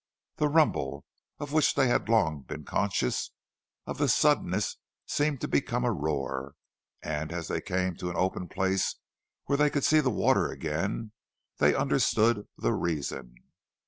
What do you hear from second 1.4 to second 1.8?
which